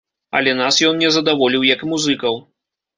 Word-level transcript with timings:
Але 0.39 0.55
нас 0.61 0.79
ён 0.89 0.97
не 1.03 1.13
задаволіў 1.19 1.69
як 1.75 1.87
музыкаў. 1.95 2.45